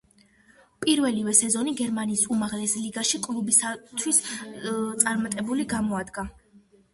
პირველივე 0.85 1.33
სეზონი 1.39 1.73
გერმანიის 1.81 2.23
უმაღლეს 2.35 2.73
ლიგაში 2.85 3.21
კლუბისთვის 3.27 4.19
წარმატებული 5.05 5.69
გამოდგა. 5.77 6.27